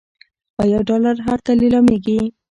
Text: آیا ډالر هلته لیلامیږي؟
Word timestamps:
آیا 0.61 0.79
ډالر 0.87 1.15
هلته 1.27 1.51
لیلامیږي؟ 1.59 2.19